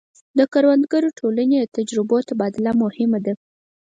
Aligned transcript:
د 0.37 0.39
کروندګرو 0.53 1.15
ټولنې 1.19 1.55
د 1.61 1.65
تجربو 1.77 2.17
تبادله 2.29 2.71
مهمه 2.83 3.19
ده. 3.25 3.33